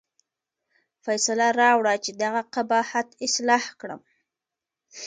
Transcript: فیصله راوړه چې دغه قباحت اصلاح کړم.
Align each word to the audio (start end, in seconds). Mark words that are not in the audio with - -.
فیصله 1.03 1.47
راوړه 1.61 1.93
چې 2.03 2.11
دغه 2.23 2.41
قباحت 2.53 3.07
اصلاح 3.25 3.63
کړم. 3.79 4.01